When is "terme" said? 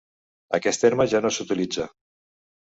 0.85-1.07